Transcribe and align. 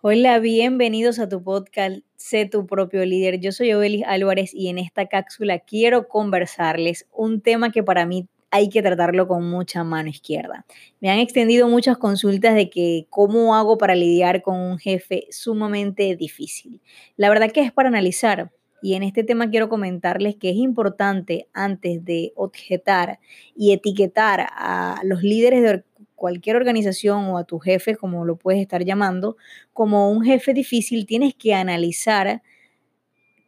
Hola, 0.00 0.38
bienvenidos 0.38 1.18
a 1.18 1.28
tu 1.28 1.42
podcast 1.42 1.98
Sé 2.16 2.46
tu 2.46 2.66
propio 2.66 3.04
líder. 3.04 3.40
Yo 3.40 3.52
soy 3.52 3.74
Obelis 3.74 4.04
Álvarez 4.06 4.54
y 4.54 4.68
en 4.68 4.78
esta 4.78 5.06
cápsula 5.06 5.58
quiero 5.58 6.08
conversarles 6.08 7.06
un 7.12 7.42
tema 7.42 7.70
que 7.70 7.82
para 7.82 8.06
mí 8.06 8.26
hay 8.50 8.70
que 8.70 8.80
tratarlo 8.80 9.28
con 9.28 9.50
mucha 9.50 9.84
mano 9.84 10.08
izquierda. 10.08 10.64
Me 11.00 11.10
han 11.10 11.18
extendido 11.18 11.68
muchas 11.68 11.98
consultas 11.98 12.54
de 12.54 12.70
que 12.70 13.06
cómo 13.10 13.54
hago 13.54 13.76
para 13.76 13.94
lidiar 13.94 14.40
con 14.40 14.58
un 14.58 14.78
jefe 14.78 15.26
sumamente 15.30 16.16
difícil. 16.16 16.80
La 17.16 17.28
verdad 17.28 17.50
que 17.50 17.60
es 17.60 17.72
para 17.72 17.90
analizar. 17.90 18.50
Y 18.84 18.96
en 18.96 19.02
este 19.02 19.24
tema 19.24 19.48
quiero 19.48 19.70
comentarles 19.70 20.36
que 20.36 20.50
es 20.50 20.56
importante 20.56 21.48
antes 21.54 22.04
de 22.04 22.34
objetar 22.36 23.18
y 23.56 23.72
etiquetar 23.72 24.46
a 24.50 25.00
los 25.04 25.22
líderes 25.22 25.62
de 25.62 25.84
cualquier 26.14 26.56
organización 26.56 27.24
o 27.28 27.38
a 27.38 27.44
tu 27.44 27.58
jefe, 27.58 27.96
como 27.96 28.26
lo 28.26 28.36
puedes 28.36 28.60
estar 28.60 28.84
llamando, 28.84 29.38
como 29.72 30.10
un 30.10 30.22
jefe 30.22 30.52
difícil, 30.52 31.06
tienes 31.06 31.34
que 31.34 31.54
analizar 31.54 32.42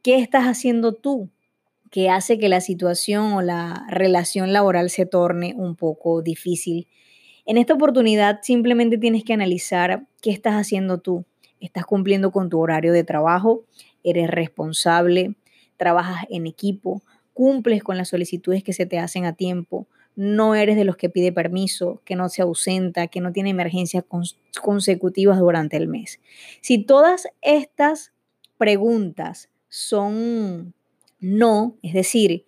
qué 0.02 0.16
estás 0.20 0.45
haciendo 0.45 0.95
tú 0.95 1.29
que 1.91 2.09
hace 2.09 2.38
que 2.38 2.48
la 2.48 2.62
situación 2.62 3.34
o 3.34 3.43
la 3.43 3.84
relación 3.91 4.55
laboral 4.55 4.88
se 4.88 5.05
torne 5.05 5.52
un 5.55 5.77
poco 5.77 6.23
difícil. 6.23 6.88
En 7.45 7.59
esta 7.59 7.74
oportunidad 7.74 8.38
simplemente 8.41 8.96
tienes 8.96 9.23
que 9.23 9.34
analizar 9.34 10.07
qué 10.23 10.30
estás 10.30 10.55
haciendo 10.55 10.96
tú. 10.96 11.27
¿Estás 11.60 11.84
cumpliendo 11.84 12.32
con 12.32 12.48
tu 12.48 12.60
horario 12.60 12.93
de 12.93 13.05
trabajo? 13.05 13.65
¿Eres 14.06 14.30
responsable? 14.30 15.34
¿Trabajas 15.77 16.24
en 16.30 16.46
equipo? 16.46 17.02
¿Cumples 17.34 17.83
con 17.83 17.98
las 17.98 18.09
solicitudes 18.09 18.65
que 18.65 18.73
se 18.73 18.87
te 18.87 18.98
hacen 18.98 19.27
a 19.27 19.34
tiempo? 19.34 19.87
no 20.16 20.54
eres 20.54 20.76
de 20.76 20.85
los 20.85 20.96
que 20.96 21.10
pide 21.10 21.30
permiso, 21.30 22.01
que 22.07 22.16
no 22.16 22.30
se 22.30 22.40
ausenta, 22.40 23.07
que 23.07 23.21
no 23.21 23.32
tiene 23.32 23.51
emergencias 23.51 24.02
consecutivas 24.62 25.38
durante 25.38 25.77
el 25.77 25.88
mes. 25.88 26.21
Si 26.62 26.82
todas 26.82 27.29
estas 27.43 28.12
preguntas 28.57 29.51
son 29.68 30.73
no, 31.21 31.77
es 31.82 31.93
decir, 31.93 32.46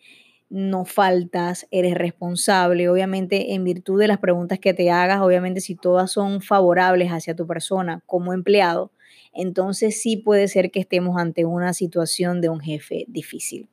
no 0.51 0.87
faltas, 0.87 1.67
eres 1.71 1.95
responsable, 1.95 2.89
obviamente 2.89 3.53
en 3.55 3.65
virtud 3.65 4.01
de 4.01 4.09
las 4.09 4.19
preguntas 4.19 4.59
que 4.59 4.73
te 4.73 4.91
hagas, 4.91 5.21
obviamente 5.21 5.61
si 5.61 5.75
todas 5.75 6.11
son 6.11 6.41
favorables 6.41 7.11
hacia 7.11 7.37
tu 7.37 7.47
persona 7.47 8.03
como 8.07 8.33
empleado, 8.33 8.91
entonces 9.33 10.01
sí 10.01 10.17
puede 10.17 10.49
ser 10.49 10.71
que 10.71 10.81
estemos 10.81 11.19
ante 11.19 11.45
una 11.45 11.73
situación 11.73 12.41
de 12.41 12.49
un 12.49 12.61
jefe 12.61 13.05
difícil. 13.09 13.69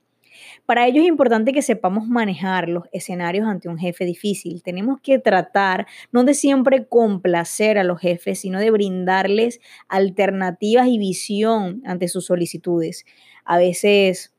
Para 0.66 0.88
ello 0.88 1.02
es 1.02 1.08
importante 1.08 1.54
que 1.54 1.62
sepamos 1.62 2.08
manejar 2.08 2.70
los 2.70 2.86
escenarios 2.92 3.48
ante 3.48 3.70
un 3.70 3.78
jefe 3.78 4.06
difícil. 4.06 4.62
Tenemos 4.64 5.00
que 5.02 5.20
tratar 5.20 5.88
no 6.12 6.24
de 6.24 6.34
siempre 6.34 6.88
complacer 6.88 7.78
a 7.78 7.84
los 7.84 8.00
jefes, 8.00 8.40
sino 8.40 8.60
de 8.60 8.72
brindarles 8.72 9.60
alternativas 9.88 10.88
y 10.88 10.98
visión 10.98 11.82
ante 11.86 12.08
sus 12.08 12.26
solicitudes. 12.26 13.06
A 13.46 13.58
veces 13.58 14.34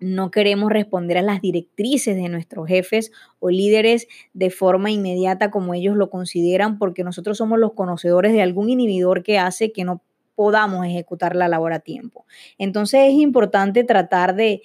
no 0.00 0.30
queremos 0.30 0.70
responder 0.70 1.18
a 1.18 1.22
las 1.22 1.40
directrices 1.40 2.16
de 2.16 2.28
nuestros 2.28 2.68
jefes 2.68 3.10
o 3.38 3.48
líderes 3.48 4.06
de 4.34 4.50
forma 4.50 4.90
inmediata 4.90 5.50
como 5.50 5.72
ellos 5.72 5.96
lo 5.96 6.10
consideran 6.10 6.78
porque 6.78 7.04
nosotros 7.04 7.38
somos 7.38 7.58
los 7.58 7.72
conocedores 7.72 8.32
de 8.32 8.42
algún 8.42 8.68
inhibidor 8.68 9.22
que 9.22 9.38
hace 9.38 9.72
que 9.72 9.84
no 9.84 10.02
podamos 10.34 10.86
ejecutar 10.86 11.36
la 11.36 11.48
labor 11.48 11.72
a 11.72 11.80
tiempo. 11.80 12.26
Entonces 12.58 13.00
es 13.08 13.14
importante 13.14 13.84
tratar 13.84 14.34
de, 14.34 14.62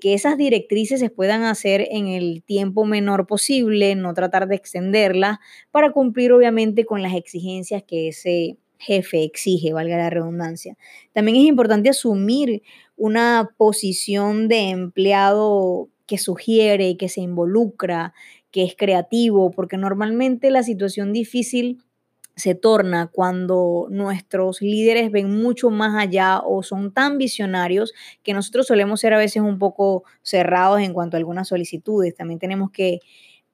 que 0.00 0.14
esas 0.14 0.36
directrices 0.36 1.00
se 1.00 1.10
puedan 1.10 1.44
hacer 1.44 1.86
en 1.90 2.06
el 2.08 2.42
tiempo 2.42 2.84
menor 2.84 3.26
posible, 3.26 3.94
no 3.94 4.14
tratar 4.14 4.48
de 4.48 4.56
extenderlas 4.56 5.38
para 5.70 5.92
cumplir 5.92 6.32
obviamente 6.32 6.84
con 6.84 7.02
las 7.02 7.14
exigencias 7.14 7.82
que 7.82 8.08
ese 8.08 8.58
jefe 8.78 9.22
exige, 9.22 9.72
valga 9.72 9.96
la 9.96 10.10
redundancia. 10.10 10.76
También 11.12 11.36
es 11.36 11.44
importante 11.44 11.88
asumir 11.88 12.62
una 12.96 13.50
posición 13.56 14.48
de 14.48 14.70
empleado 14.70 15.88
que 16.06 16.18
sugiere, 16.18 16.96
que 16.96 17.08
se 17.08 17.20
involucra, 17.20 18.12
que 18.50 18.64
es 18.64 18.74
creativo, 18.76 19.50
porque 19.50 19.76
normalmente 19.76 20.50
la 20.50 20.62
situación 20.62 21.12
difícil 21.12 21.82
se 22.36 22.54
torna 22.54 23.08
cuando 23.08 23.86
nuestros 23.90 24.62
líderes 24.62 25.10
ven 25.10 25.30
mucho 25.42 25.70
más 25.70 26.00
allá 26.00 26.40
o 26.40 26.62
son 26.62 26.92
tan 26.92 27.18
visionarios 27.18 27.92
que 28.22 28.34
nosotros 28.34 28.66
solemos 28.66 29.00
ser 29.00 29.14
a 29.14 29.18
veces 29.18 29.42
un 29.42 29.58
poco 29.58 30.04
cerrados 30.22 30.80
en 30.80 30.94
cuanto 30.94 31.16
a 31.16 31.18
algunas 31.18 31.48
solicitudes. 31.48 32.14
También 32.14 32.38
tenemos 32.38 32.70
que 32.70 33.00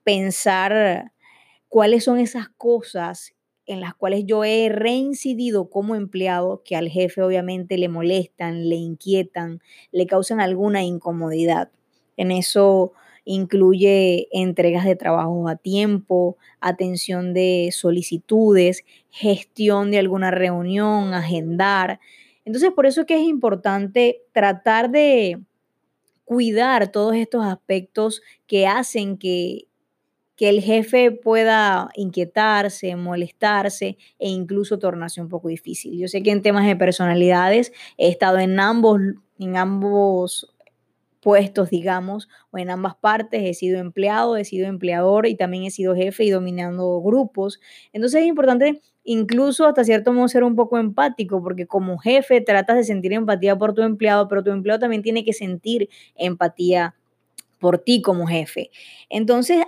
pensar 0.04 1.12
cuáles 1.68 2.04
son 2.04 2.18
esas 2.18 2.48
cosas 2.50 3.34
en 3.66 3.80
las 3.80 3.94
cuales 3.94 4.24
yo 4.26 4.44
he 4.44 4.70
reincidido 4.70 5.68
como 5.68 5.94
empleado 5.94 6.62
que 6.64 6.74
al 6.74 6.88
jefe 6.88 7.20
obviamente 7.22 7.76
le 7.76 7.88
molestan, 7.88 8.68
le 8.68 8.76
inquietan, 8.76 9.60
le 9.92 10.06
causan 10.06 10.40
alguna 10.40 10.82
incomodidad. 10.82 11.70
En 12.16 12.30
eso 12.30 12.92
incluye 13.30 14.26
entregas 14.32 14.86
de 14.86 14.96
trabajos 14.96 15.50
a 15.50 15.56
tiempo, 15.56 16.38
atención 16.60 17.34
de 17.34 17.68
solicitudes, 17.72 18.86
gestión 19.10 19.90
de 19.90 19.98
alguna 19.98 20.30
reunión, 20.30 21.12
agendar. 21.12 22.00
Entonces, 22.46 22.70
por 22.72 22.86
eso 22.86 23.02
es 23.02 23.06
que 23.06 23.16
es 23.16 23.28
importante 23.28 24.22
tratar 24.32 24.90
de 24.90 25.42
cuidar 26.24 26.90
todos 26.90 27.16
estos 27.16 27.44
aspectos 27.44 28.22
que 28.46 28.66
hacen 28.66 29.18
que, 29.18 29.66
que 30.34 30.48
el 30.48 30.62
jefe 30.62 31.10
pueda 31.10 31.90
inquietarse, 31.96 32.96
molestarse 32.96 33.98
e 34.18 34.30
incluso 34.30 34.78
tornarse 34.78 35.20
un 35.20 35.28
poco 35.28 35.48
difícil. 35.48 35.98
Yo 35.98 36.08
sé 36.08 36.22
que 36.22 36.30
en 36.30 36.40
temas 36.40 36.66
de 36.66 36.76
personalidades 36.76 37.74
he 37.98 38.08
estado 38.08 38.38
en 38.38 38.58
ambos, 38.58 38.98
en 39.38 39.58
ambos 39.58 40.54
puestos, 41.28 41.68
digamos, 41.68 42.26
o 42.50 42.56
en 42.56 42.70
ambas 42.70 42.96
partes. 42.96 43.42
He 43.44 43.52
sido 43.52 43.78
empleado, 43.80 44.38
he 44.38 44.46
sido 44.46 44.66
empleador 44.66 45.26
y 45.26 45.36
también 45.36 45.64
he 45.64 45.70
sido 45.70 45.94
jefe 45.94 46.24
y 46.24 46.30
dominando 46.30 47.02
grupos. 47.02 47.60
Entonces 47.92 48.22
es 48.22 48.26
importante 48.28 48.80
incluso 49.04 49.66
hasta 49.66 49.84
cierto 49.84 50.14
modo 50.14 50.26
ser 50.28 50.42
un 50.42 50.56
poco 50.56 50.78
empático, 50.78 51.42
porque 51.42 51.66
como 51.66 51.98
jefe 51.98 52.40
tratas 52.40 52.78
de 52.78 52.84
sentir 52.84 53.12
empatía 53.12 53.58
por 53.58 53.74
tu 53.74 53.82
empleado, 53.82 54.26
pero 54.26 54.42
tu 54.42 54.52
empleado 54.52 54.80
también 54.80 55.02
tiene 55.02 55.22
que 55.22 55.34
sentir 55.34 55.90
empatía 56.14 56.94
por 57.60 57.76
ti 57.76 58.00
como 58.00 58.26
jefe. 58.26 58.70
Entonces, 59.10 59.58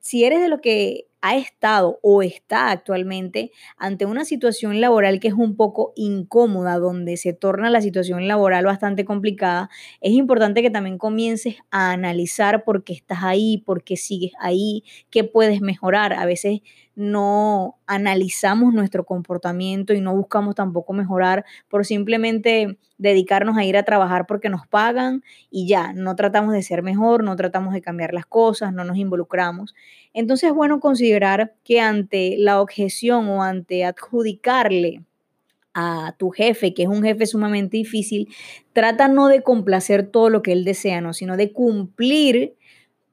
si 0.00 0.24
eres 0.24 0.42
de 0.42 0.48
lo 0.48 0.60
que 0.60 1.06
ha 1.26 1.36
estado 1.36 1.98
o 2.02 2.22
está 2.22 2.70
actualmente 2.70 3.50
ante 3.76 4.06
una 4.06 4.24
situación 4.24 4.80
laboral 4.80 5.18
que 5.18 5.28
es 5.28 5.34
un 5.34 5.56
poco 5.56 5.92
incómoda, 5.96 6.78
donde 6.78 7.16
se 7.16 7.32
torna 7.32 7.68
la 7.68 7.80
situación 7.80 8.28
laboral 8.28 8.64
bastante 8.64 9.04
complicada, 9.04 9.68
es 10.00 10.12
importante 10.12 10.62
que 10.62 10.70
también 10.70 10.98
comiences 10.98 11.56
a 11.72 11.90
analizar 11.90 12.62
por 12.62 12.84
qué 12.84 12.92
estás 12.92 13.18
ahí, 13.22 13.58
por 13.58 13.82
qué 13.82 13.96
sigues 13.96 14.32
ahí, 14.38 14.84
qué 15.10 15.24
puedes 15.24 15.60
mejorar. 15.60 16.12
A 16.12 16.26
veces 16.26 16.60
no 16.96 17.76
analizamos 17.86 18.72
nuestro 18.72 19.04
comportamiento 19.04 19.92
y 19.92 20.00
no 20.00 20.16
buscamos 20.16 20.54
tampoco 20.54 20.94
mejorar 20.94 21.44
por 21.68 21.84
simplemente 21.84 22.78
dedicarnos 22.96 23.58
a 23.58 23.64
ir 23.64 23.76
a 23.76 23.82
trabajar 23.82 24.26
porque 24.26 24.48
nos 24.48 24.66
pagan 24.66 25.22
y 25.50 25.68
ya, 25.68 25.92
no 25.92 26.16
tratamos 26.16 26.54
de 26.54 26.62
ser 26.62 26.82
mejor, 26.82 27.22
no 27.22 27.36
tratamos 27.36 27.74
de 27.74 27.82
cambiar 27.82 28.14
las 28.14 28.24
cosas, 28.24 28.72
no 28.72 28.82
nos 28.82 28.96
involucramos. 28.96 29.74
Entonces 30.14 30.48
es 30.48 30.54
bueno 30.54 30.80
considerar 30.80 31.54
que 31.62 31.80
ante 31.80 32.36
la 32.38 32.62
objeción 32.62 33.28
o 33.28 33.42
ante 33.42 33.84
adjudicarle 33.84 35.04
a 35.74 36.14
tu 36.16 36.30
jefe, 36.30 36.72
que 36.72 36.84
es 36.84 36.88
un 36.88 37.02
jefe 37.02 37.26
sumamente 37.26 37.76
difícil, 37.76 38.28
trata 38.72 39.08
no 39.08 39.28
de 39.28 39.42
complacer 39.42 40.06
todo 40.06 40.30
lo 40.30 40.40
que 40.40 40.52
él 40.52 40.64
desea, 40.64 41.02
¿no? 41.02 41.12
sino 41.12 41.36
de 41.36 41.52
cumplir 41.52 42.54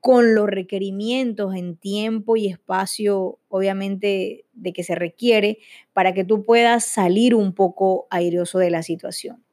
con 0.03 0.35
los 0.35 0.49
requerimientos 0.49 1.55
en 1.55 1.77
tiempo 1.77 2.35
y 2.35 2.47
espacio, 2.47 3.39
obviamente, 3.47 4.43
de 4.51 4.73
que 4.73 4.83
se 4.83 4.95
requiere 4.95 5.59
para 5.93 6.13
que 6.13 6.25
tú 6.25 6.43
puedas 6.43 6.83
salir 6.83 7.33
un 7.33 7.53
poco 7.53 8.05
airoso 8.09 8.59
de 8.59 8.69
la 8.69 8.83
situación. 8.83 9.45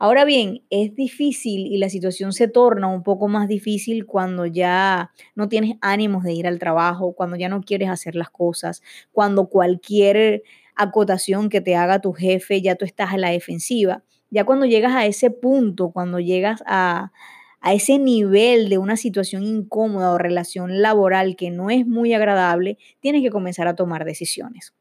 Ahora 0.00 0.24
bien, 0.24 0.64
es 0.68 0.96
difícil 0.96 1.68
y 1.68 1.78
la 1.78 1.88
situación 1.88 2.32
se 2.32 2.48
torna 2.48 2.88
un 2.88 3.04
poco 3.04 3.28
más 3.28 3.46
difícil 3.46 4.04
cuando 4.04 4.46
ya 4.46 5.12
no 5.36 5.48
tienes 5.48 5.76
ánimos 5.80 6.24
de 6.24 6.32
ir 6.32 6.48
al 6.48 6.58
trabajo, 6.58 7.12
cuando 7.12 7.36
ya 7.36 7.48
no 7.48 7.60
quieres 7.60 7.88
hacer 7.88 8.16
las 8.16 8.30
cosas, 8.30 8.82
cuando 9.12 9.48
cualquier 9.48 10.42
acotación 10.74 11.48
que 11.48 11.60
te 11.60 11.76
haga 11.76 12.00
tu 12.00 12.12
jefe 12.12 12.60
ya 12.62 12.74
tú 12.74 12.84
estás 12.84 13.12
a 13.12 13.16
la 13.16 13.30
defensiva. 13.30 14.02
Ya 14.30 14.42
cuando 14.44 14.66
llegas 14.66 14.96
a 14.96 15.06
ese 15.06 15.30
punto, 15.30 15.92
cuando 15.92 16.18
llegas 16.18 16.64
a, 16.66 17.12
a 17.66 17.72
ese 17.72 17.98
nivel 17.98 18.68
de 18.68 18.76
una 18.76 18.98
situación 18.98 19.42
incómoda 19.42 20.10
o 20.10 20.18
relación 20.18 20.82
laboral 20.82 21.34
que 21.34 21.50
no 21.50 21.70
es 21.70 21.86
muy 21.86 22.12
agradable, 22.12 22.76
tienes 23.00 23.22
que 23.22 23.30
comenzar 23.30 23.66
a 23.68 23.74
tomar 23.74 24.04
decisiones. 24.04 24.74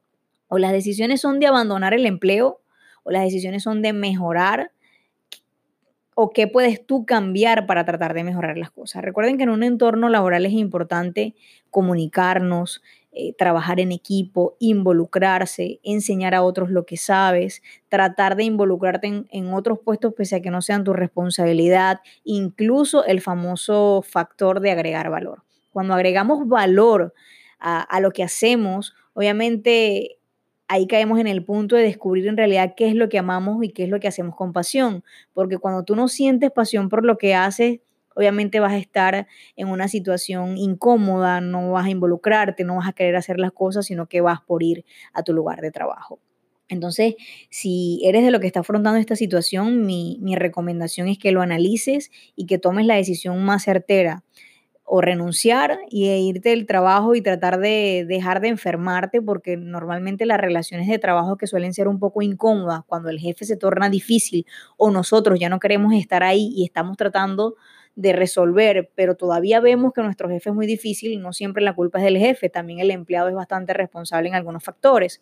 O 0.50 0.58
las 0.58 0.74
decisiones 0.74 1.22
son 1.22 1.40
de 1.40 1.48
abandonar 1.48 1.94
el 1.94 2.06
empleo, 2.06 2.60
o 3.04 3.12
las 3.12 3.24
decisiones 3.24 3.64
son 3.64 3.82
de 3.82 3.94
mejorar 3.94 4.74
o 6.14 6.32
qué 6.32 6.46
puedes 6.48 6.86
tú 6.86 7.06
cambiar 7.06 7.68
para 7.68 7.86
tratar 7.86 8.14
de 8.14 8.26
mejorar 8.26 8.58
las 8.58 8.70
cosas. 8.70 9.02
Recuerden 9.02 9.38
que 9.38 9.44
en 9.44 9.50
un 9.50 9.64
entorno 9.64 10.10
laboral 10.10 10.46
es 10.46 10.52
importante 10.52 11.36
comunicarnos, 11.70 12.84
eh, 13.16 13.34
trabajar 13.38 13.80
en 13.80 13.92
equipo, 13.92 14.56
involucrarse, 14.60 15.80
enseñar 15.84 16.34
a 16.34 16.42
otros 16.42 16.72
lo 16.72 16.86
que 16.88 16.98
sabes, 16.98 17.62
tratar 17.88 18.36
de 18.36 18.44
involucrarte 18.44 19.06
en, 19.06 19.28
en, 19.32 19.54
otros 19.54 19.78
puestos 19.78 20.16
pese 20.16 20.38
a 20.38 20.42
que 20.42 20.50
no 20.50 20.64
sean 20.64 20.84
tu 20.84 20.94
responsabilidad, 20.94 22.00
incluso 22.24 23.06
el 23.06 23.22
famoso 23.22 24.04
factor 24.04 24.62
de 24.62 24.72
agregar 24.72 25.12
valor. 25.12 25.44
Cuando 25.72 25.94
agregamos 25.94 26.48
valor 26.48 27.14
a, 27.60 27.82
a 27.82 28.00
lo 28.00 28.10
que 28.10 28.24
hacemos, 28.24 28.96
obviamente 29.14 30.18
ahí 30.68 30.88
caemos 30.88 31.20
en 31.20 31.28
el 31.28 31.46
punto 31.46 31.76
de 31.76 31.84
descubrir 31.84 32.28
en 32.28 32.36
realidad 32.36 32.74
qué 32.76 32.88
es 32.88 32.96
lo 32.96 33.10
que 33.10 33.20
amamos 33.20 33.64
y 33.64 33.70
qué 33.70 33.84
es 33.84 33.90
lo 33.90 34.00
que 34.00 34.08
hacemos 34.08 34.36
con 34.36 34.54
pasión. 34.54 35.04
Porque 35.34 35.60
cuando 35.60 35.84
tú 35.84 35.96
no 35.96 36.08
sientes 36.08 36.50
pasión 36.50 36.90
por 36.90 37.06
lo 37.06 37.20
que 37.20 37.36
haces, 37.36 37.80
obviamente 38.16 38.60
vas 38.60 38.74
a 38.74 38.78
estar 38.78 39.28
en 39.56 39.68
una 39.68 39.88
situación 39.88 40.58
incómoda, 40.58 41.42
no 41.42 41.72
vas 41.72 41.86
a 41.86 41.90
involucrarte, 41.90 42.64
no 42.64 42.78
vas 42.78 42.88
a 42.88 42.94
querer 42.94 43.16
hacer 43.16 43.40
las 43.40 43.52
cosas, 43.52 43.86
sino 43.86 44.08
que 44.08 44.22
vas 44.22 44.42
por 44.42 44.64
ir 44.64 44.86
a 45.14 45.24
tu 45.24 45.34
lugar 45.34 45.62
de 45.62 45.72
trabajo. 45.72 46.20
Entonces, 46.70 47.16
si 47.50 48.02
eres 48.04 48.24
de 48.24 48.32
lo 48.32 48.40
que 48.40 48.48
está 48.48 48.62
afrontando 48.62 49.00
esta 49.00 49.16
situación, 49.16 49.86
mi, 49.86 50.18
mi 50.22 50.36
recomendación 50.36 51.08
es 51.08 51.18
que 51.20 51.32
lo 51.32 51.42
analices 51.42 52.10
y 52.36 52.46
que 52.46 52.58
tomes 52.58 52.86
la 52.86 52.96
decisión 52.96 53.44
más 53.44 53.64
certera 53.64 54.24
o 54.86 55.02
renunciar 55.02 55.80
y 55.90 56.10
e 56.10 56.20
irte 56.20 56.50
del 56.50 56.66
trabajo 56.66 57.16
y 57.16 57.22
tratar 57.22 57.60
de 57.60 58.06
dejar 58.08 58.42
de 58.42 58.50
enfermarte, 58.50 59.22
porque 59.22 59.56
normalmente 59.58 60.26
las 60.26 60.40
relaciones 60.40 60.88
de 60.88 61.00
trabajo 61.00 61.38
que 61.38 61.48
suelen 61.48 61.74
ser 61.74 61.88
un 61.88 62.00
poco 62.00 62.22
incómodas 62.22 62.82
cuando 62.86 63.10
el 63.10 63.20
jefe 63.20 63.46
se 63.46 63.56
torna 63.56 63.90
difícil 63.90 64.46
o 64.78 64.92
nosotros 64.92 65.40
ya 65.40 65.50
no 65.50 65.60
queremos 65.60 65.94
estar 65.94 66.24
ahí 66.24 66.52
y 66.56 66.66
estamos 66.66 66.98
tratando 66.98 67.56
de 67.96 68.14
resolver, 68.14 68.92
pero 68.96 69.16
todavía 69.16 69.60
vemos 69.60 69.94
que 69.94 70.02
nuestro 70.02 70.30
jefe 70.30 70.50
es 70.50 70.56
muy 70.56 70.66
difícil 70.66 71.12
y 71.12 71.18
no 71.18 71.32
siempre 71.34 71.64
la 71.64 71.76
culpa 71.76 72.00
es 72.00 72.06
del 72.06 72.18
jefe, 72.18 72.50
también 72.50 72.80
el 72.80 72.92
empleado 72.92 73.30
es 73.30 73.36
bastante 73.36 73.74
responsable 73.74 74.30
en 74.30 74.36
algunos 74.36 74.64
factores. 74.64 75.22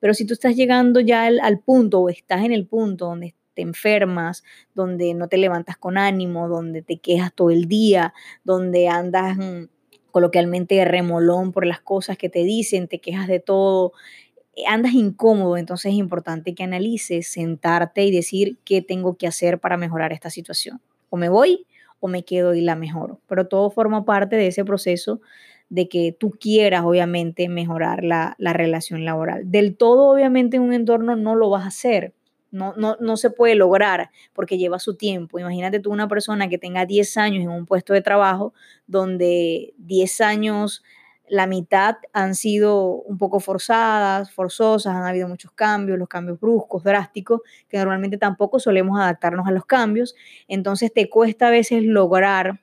Pero 0.00 0.12
si 0.12 0.26
tú 0.26 0.34
estás 0.34 0.54
llegando 0.54 1.00
ya 1.00 1.24
al, 1.24 1.60
punto 1.60 2.00
o 2.00 2.08
estás 2.10 2.44
en 2.44 2.52
el 2.52 2.66
punto 2.66 3.06
donde 3.06 3.34
te 3.54 3.62
enfermas, 3.62 4.42
donde 4.74 5.14
no 5.14 5.28
te 5.28 5.38
levantas 5.38 5.78
con 5.78 5.96
ánimo, 5.96 6.48
donde 6.48 6.82
te 6.82 6.98
quejas 6.98 7.32
todo 7.34 7.50
el 7.50 7.66
día, 7.68 8.12
donde 8.42 8.88
andas 8.88 9.36
mm, 9.38 9.64
coloquialmente 10.10 10.84
remolón 10.84 11.52
por 11.52 11.64
las 11.64 11.80
cosas 11.80 12.18
que 12.18 12.28
te 12.28 12.44
dicen, 12.44 12.86
te 12.86 13.00
quejas 13.00 13.28
de 13.28 13.40
todo, 13.40 13.92
eh, 14.56 14.64
andas 14.66 14.92
incómodo, 14.92 15.56
entonces 15.56 15.92
es 15.92 15.98
importante 15.98 16.54
que 16.54 16.64
analices, 16.64 17.28
sentarte 17.28 18.04
y 18.04 18.10
decir 18.10 18.58
qué 18.64 18.82
tengo 18.82 19.16
que 19.16 19.26
hacer 19.26 19.58
para 19.58 19.78
mejorar 19.78 20.12
esta 20.12 20.28
situación. 20.28 20.82
O 21.08 21.16
me 21.16 21.28
voy 21.28 21.66
me 22.08 22.24
quedo 22.24 22.54
y 22.54 22.60
la 22.60 22.76
mejoro. 22.76 23.20
Pero 23.28 23.46
todo 23.46 23.70
forma 23.70 24.04
parte 24.04 24.36
de 24.36 24.48
ese 24.48 24.64
proceso 24.64 25.20
de 25.68 25.88
que 25.88 26.12
tú 26.12 26.30
quieras, 26.30 26.84
obviamente, 26.84 27.48
mejorar 27.48 28.04
la, 28.04 28.34
la 28.38 28.52
relación 28.52 29.04
laboral. 29.04 29.50
Del 29.50 29.76
todo, 29.76 30.10
obviamente, 30.10 30.56
en 30.56 30.62
un 30.62 30.72
entorno 30.72 31.16
no 31.16 31.34
lo 31.34 31.50
vas 31.50 31.64
a 31.64 31.68
hacer 31.68 32.14
no, 32.54 32.72
no, 32.76 32.96
no 33.00 33.16
se 33.16 33.30
puede 33.30 33.56
lograr 33.56 34.10
porque 34.32 34.58
lleva 34.58 34.78
su 34.78 34.94
tiempo. 34.94 35.40
Imagínate 35.40 35.80
tú 35.80 35.90
una 35.90 36.06
persona 36.06 36.48
que 36.48 36.56
tenga 36.56 36.86
10 36.86 37.16
años 37.16 37.42
en 37.42 37.50
un 37.50 37.66
puesto 37.66 37.92
de 37.92 38.00
trabajo 38.00 38.54
donde 38.86 39.74
10 39.78 40.20
años 40.20 40.84
la 41.28 41.46
mitad 41.46 41.96
han 42.12 42.34
sido 42.34 42.86
un 43.02 43.18
poco 43.18 43.40
forzadas, 43.40 44.30
forzosas, 44.30 44.94
han 44.94 45.04
habido 45.04 45.28
muchos 45.28 45.50
cambios, 45.52 45.98
los 45.98 46.08
cambios 46.08 46.38
bruscos, 46.40 46.84
drásticos, 46.84 47.40
que 47.68 47.78
normalmente 47.78 48.18
tampoco 48.18 48.58
solemos 48.58 48.98
adaptarnos 48.98 49.46
a 49.46 49.50
los 49.52 49.64
cambios. 49.64 50.14
Entonces 50.48 50.92
te 50.92 51.08
cuesta 51.08 51.48
a 51.48 51.50
veces 51.50 51.82
lograr 51.82 52.60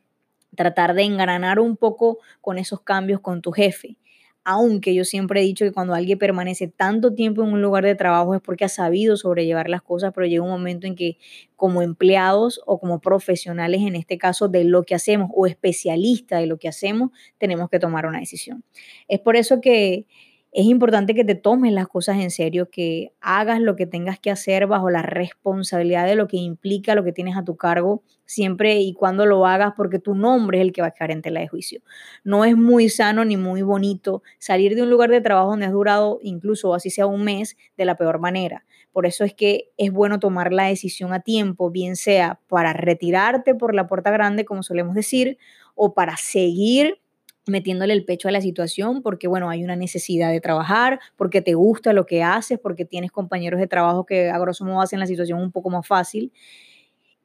tratar 0.56 0.94
de 0.94 1.04
engranar 1.04 1.60
un 1.60 1.78
poco 1.78 2.20
con 2.42 2.58
esos 2.58 2.82
cambios 2.82 3.22
con 3.22 3.42
tu 3.42 3.52
jefe 3.52 3.98
aunque 4.44 4.96
yo 4.96 5.04
siempre 5.04 5.42
he 5.42 5.44
dicho 5.44 5.66
que 5.66 5.72
cuando 5.72 5.94
alguien 5.94 6.18
permanece 6.18 6.68
tanto 6.68 7.14
tiempo 7.14 7.44
en 7.44 7.54
un 7.54 7.62
lugar 7.62 7.84
de 7.84 7.96
trabajo 7.96 8.34
es 8.36 8.42
porque 8.42 8.66
ha 8.66 8.70
sabido 8.70 9.18
sobrellevar 9.18 9.70
las 9.70 9.82
cosas, 9.82 10.12
pero 10.16 10.28
llega 10.28 10.44
un 10.44 10.50
momento 10.50 10.88
en 10.88 10.96
que 10.96 11.18
como 11.56 11.82
empleados 11.82 12.62
o 12.66 12.80
como 12.80 13.00
profesionales, 13.00 13.82
en 13.82 13.96
este 13.96 14.18
caso 14.18 14.48
de 14.48 14.64
lo 14.64 14.84
que 14.84 14.96
hacemos 14.96 15.30
o 15.36 15.46
especialistas 15.46 16.40
de 16.40 16.48
lo 16.48 16.58
que 16.58 16.68
hacemos, 16.68 17.12
tenemos 17.38 17.70
que 17.70 17.80
tomar 17.80 18.06
una 18.06 18.20
decisión. 18.20 18.64
Es 19.08 19.20
por 19.20 19.36
eso 19.36 19.62
que 19.62 20.08
es 20.54 20.66
importante 20.66 21.16
que 21.16 21.24
te 21.24 21.36
tomes 21.36 21.72
las 21.72 21.88
cosas 21.88 22.18
en 22.18 22.30
serio, 22.30 22.70
que 22.70 23.14
hagas 23.22 23.62
lo 23.62 23.78
que 23.78 23.86
tengas 23.86 24.20
que 24.20 24.32
hacer 24.32 24.68
bajo 24.68 24.90
la 24.90 25.02
responsabilidad 25.02 26.06
de 26.06 26.16
lo 26.16 26.28
que 26.28 26.38
implica 26.38 26.94
lo 26.94 27.06
que 27.06 27.14
tienes 27.14 27.38
a 27.38 27.46
tu 27.46 27.56
cargo, 27.56 28.04
siempre 28.26 28.80
y 28.80 28.94
cuando 28.94 29.26
lo 29.26 29.46
hagas, 29.48 29.74
porque 29.78 29.98
tu 30.00 30.14
nombre 30.14 30.58
es 30.58 30.64
el 30.64 30.74
que 30.74 30.82
va 30.82 30.88
a 30.88 30.92
quedar 30.92 31.12
en 31.12 31.22
tela 31.22 31.40
de 31.40 31.48
juicio. 31.48 31.82
No 32.26 32.44
es 32.44 32.58
muy 32.58 32.90
sano 32.90 33.24
ni 33.24 33.38
muy 33.38 33.62
bonito 33.62 34.24
salir 34.40 34.76
de 34.76 34.84
un 34.84 34.90
lugar 34.90 35.10
de 35.10 35.22
trabajo 35.22 35.52
donde 35.52 35.68
has 35.68 35.72
durado 35.72 36.20
incluso 36.22 36.74
así 36.74 36.90
sea 36.90 37.06
un 37.06 37.24
mes 37.24 37.56
de 37.78 37.86
la 37.86 37.96
peor 37.96 38.20
manera. 38.20 38.66
Por 38.92 39.06
eso 39.06 39.24
es 39.24 39.34
que 39.34 39.70
es 39.78 39.92
bueno 39.94 40.20
tomar 40.20 40.52
la 40.52 40.66
decisión 40.66 41.14
a 41.14 41.22
tiempo, 41.22 41.72
bien 41.72 41.96
sea 41.96 42.42
para 42.50 42.74
retirarte 42.74 43.56
por 43.56 43.74
la 43.74 43.88
puerta 43.88 44.12
grande, 44.12 44.44
como 44.44 44.64
solemos 44.64 44.96
decir, 44.96 45.38
o 45.76 45.94
para 45.94 46.18
seguir 46.18 47.01
metiéndole 47.48 47.94
el 47.94 48.06
pecho 48.06 48.28
a 48.28 48.32
la 48.32 48.42
situación 48.42 49.02
porque, 49.02 49.28
bueno, 49.28 49.50
hay 49.50 49.64
una 49.64 49.76
necesidad 49.76 50.32
de 50.32 50.42
trabajar, 50.42 51.00
porque 51.16 51.42
te 51.42 51.54
gusta 51.54 51.94
lo 51.94 52.06
que 52.06 52.24
haces, 52.24 52.60
porque 52.60 52.86
tienes 52.86 53.12
compañeros 53.12 53.60
de 53.60 53.68
trabajo 53.68 54.06
que 54.06 54.30
a 54.30 54.38
grosso 54.40 54.66
modo 54.66 54.82
hacen 54.82 55.00
la 55.00 55.08
situación 55.08 55.40
un 55.42 55.52
poco 55.52 55.70
más 55.70 55.88
fácil. 55.88 56.32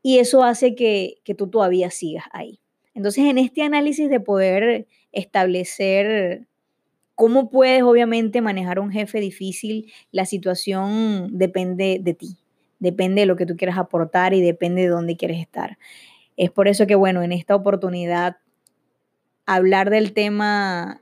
Y 0.02 0.18
eso 0.18 0.44
hace 0.44 0.74
que, 0.74 1.16
que 1.24 1.34
tú 1.34 1.48
todavía 1.48 1.90
sigas 1.90 2.24
ahí. 2.32 2.60
Entonces, 2.94 3.24
en 3.24 3.38
este 3.38 3.62
análisis 3.62 4.08
de 4.08 4.20
poder 4.20 4.86
establecer 5.12 6.46
cómo 7.14 7.50
puedes, 7.50 7.82
obviamente, 7.82 8.40
manejar 8.40 8.78
un 8.78 8.90
jefe 8.90 9.20
difícil, 9.20 9.92
la 10.12 10.24
situación 10.26 11.36
depende 11.36 11.98
de 12.00 12.14
ti, 12.14 12.38
depende 12.78 13.22
de 13.22 13.26
lo 13.26 13.36
que 13.36 13.46
tú 13.46 13.56
quieras 13.56 13.78
aportar 13.78 14.32
y 14.32 14.40
depende 14.40 14.82
de 14.82 14.88
dónde 14.88 15.16
quieres 15.16 15.40
estar. 15.40 15.78
Es 16.36 16.50
por 16.50 16.68
eso 16.68 16.86
que, 16.86 16.94
bueno, 16.94 17.22
en 17.22 17.32
esta 17.32 17.54
oportunidad 17.54 18.36
hablar 19.46 19.90
del 19.90 20.12
tema 20.12 21.00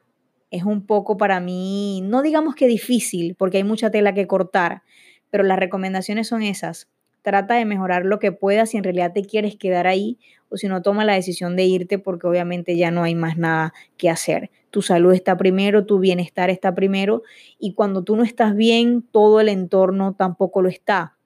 es 0.50 0.62
un 0.64 0.86
poco 0.86 1.16
para 1.16 1.40
mí, 1.40 2.00
no 2.04 2.22
digamos 2.22 2.54
que 2.54 2.68
difícil, 2.68 3.34
porque 3.34 3.56
hay 3.56 3.64
mucha 3.64 3.90
tela 3.90 4.14
que 4.14 4.28
cortar, 4.28 4.82
pero 5.30 5.42
las 5.42 5.58
recomendaciones 5.58 6.28
son 6.28 6.42
esas. 6.42 6.88
Trata 7.22 7.54
de 7.54 7.64
mejorar 7.64 8.04
lo 8.04 8.18
que 8.18 8.32
puedas 8.32 8.70
si 8.70 8.76
en 8.76 8.84
realidad 8.84 9.12
te 9.12 9.24
quieres 9.24 9.56
quedar 9.56 9.86
ahí 9.86 10.18
o 10.50 10.56
si 10.56 10.68
no 10.68 10.82
toma 10.82 11.04
la 11.04 11.14
decisión 11.14 11.56
de 11.56 11.64
irte 11.64 11.98
porque 11.98 12.26
obviamente 12.26 12.76
ya 12.76 12.90
no 12.90 13.02
hay 13.02 13.14
más 13.14 13.38
nada 13.38 13.72
que 13.96 14.10
hacer. 14.10 14.50
Tu 14.70 14.82
salud 14.82 15.12
está 15.14 15.36
primero, 15.36 15.86
tu 15.86 15.98
bienestar 15.98 16.50
está 16.50 16.74
primero 16.74 17.22
y 17.58 17.72
cuando 17.72 18.04
tú 18.04 18.14
no 18.14 18.22
estás 18.22 18.54
bien, 18.54 19.02
todo 19.10 19.40
el 19.40 19.48
entorno 19.48 20.14
tampoco 20.14 20.60
lo 20.60 20.68
está, 20.68 21.16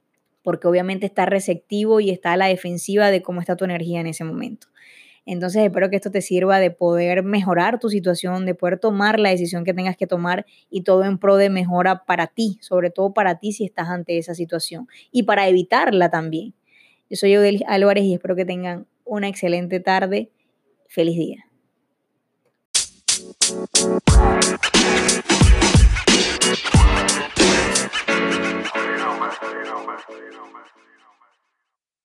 porque 0.43 0.69
obviamente 0.69 1.05
está 1.05 1.27
receptivo 1.27 2.01
y 2.01 2.11
está 2.11 2.33
a 2.33 2.37
la 2.37 2.47
defensiva 2.47 3.11
de 3.11 3.21
cómo 3.21 3.41
está 3.41 3.57
tu 3.57 3.65
energía 3.65 4.01
en 4.01 4.07
ese 4.07 4.25
momento. 4.25 4.69
Entonces 5.31 5.63
espero 5.63 5.91
que 5.91 5.97
esto 5.97 6.11
te 6.11 6.23
sirva 6.23 6.59
de 6.59 6.71
poder 6.71 7.23
mejorar 7.23 7.79
tu 7.79 7.91
situación, 7.91 8.47
de 8.47 8.55
poder 8.55 8.79
tomar 8.79 9.21
la 9.21 9.29
decisión 9.29 9.63
que 9.63 9.75
tengas 9.75 9.95
que 9.95 10.07
tomar 10.07 10.47
y 10.71 10.85
todo 10.85 11.05
en 11.05 11.19
pro 11.19 11.37
de 11.37 11.51
mejora 11.51 12.07
para 12.07 12.29
ti, 12.29 12.57
sobre 12.63 12.89
todo 12.89 13.13
para 13.13 13.39
ti 13.39 13.53
si 13.53 13.67
estás 13.67 13.91
ante 13.91 14.17
esa 14.17 14.35
situación 14.35 14.89
y 15.13 15.25
para 15.25 15.47
evitarla 15.47 16.11
también. 16.11 16.55
Yo 17.11 17.17
soy 17.17 17.37
Odel 17.37 17.63
Álvarez 17.69 18.05
y 18.05 18.15
espero 18.15 18.37
que 18.37 18.47
tengan 18.47 18.87
una 19.05 19.29
excelente 19.29 19.81
tarde. 19.81 20.31
Feliz 20.89 21.19
día. 21.19 21.45